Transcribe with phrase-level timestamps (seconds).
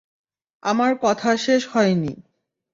[0.63, 2.13] আমার কথা শেষ হয়নি।